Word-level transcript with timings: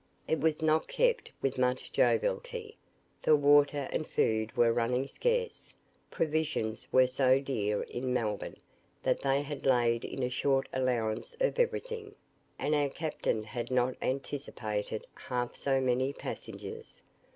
It 0.27 0.39
was 0.39 0.63
not 0.63 0.87
kept 0.87 1.31
with 1.43 1.59
much 1.59 1.91
joviality, 1.91 2.75
for 3.21 3.35
water 3.35 3.87
and 3.91 4.07
food 4.07 4.51
were 4.57 4.73
running 4.73 5.05
scarce. 5.05 5.75
Provisions 6.09 6.87
were 6.91 7.05
so 7.05 7.39
dear 7.39 7.83
in 7.83 8.11
Melbourne, 8.11 8.57
that 9.03 9.19
they 9.21 9.43
had 9.43 9.63
laid 9.67 10.03
in 10.03 10.23
a 10.23 10.29
short 10.31 10.67
allowance 10.73 11.35
of 11.39 11.59
everything, 11.59 12.15
and 12.57 12.73
our 12.73 12.89
captain 12.89 13.43
had 13.43 13.69
not 13.69 13.93
anticipated 14.01 15.05
half 15.13 15.55
so 15.55 15.79
many 15.79 16.13
passengers. 16.13 17.03